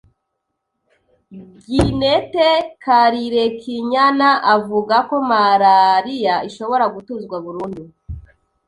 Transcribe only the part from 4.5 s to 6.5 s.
avuga ko malaria